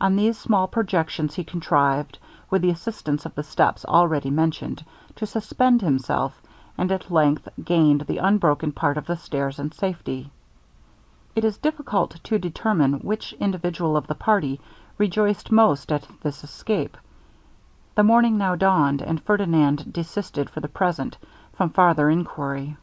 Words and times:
On 0.00 0.16
these 0.16 0.38
small 0.38 0.66
projections 0.66 1.34
he 1.34 1.44
contrived, 1.44 2.16
with 2.48 2.62
the 2.62 2.70
assistance 2.70 3.26
of 3.26 3.34
the 3.34 3.42
steps 3.42 3.84
already 3.84 4.30
mentioned, 4.30 4.82
to 5.16 5.26
suspend 5.26 5.82
himself, 5.82 6.40
and 6.78 6.90
at 6.90 7.10
length 7.10 7.46
gained 7.62 8.00
the 8.00 8.16
unbroken 8.16 8.72
part 8.72 8.96
of 8.96 9.04
the 9.06 9.18
stairs 9.18 9.58
in 9.58 9.70
safety. 9.70 10.30
It 11.36 11.44
is 11.44 11.58
difficult 11.58 12.18
to 12.24 12.38
determine 12.38 13.00
which 13.00 13.34
individual 13.34 13.98
of 13.98 14.06
the 14.06 14.14
party 14.14 14.58
rejoiced 14.96 15.52
most 15.52 15.92
at 15.92 16.08
this 16.22 16.42
escape. 16.42 16.96
The 17.96 18.02
morning 18.02 18.38
now 18.38 18.54
dawned, 18.54 19.02
and 19.02 19.22
Ferdinand 19.22 19.92
desisted 19.92 20.48
for 20.48 20.60
the 20.60 20.68
present 20.68 21.18
from 21.52 21.68
farther 21.68 22.08
enquiry. 22.08 22.78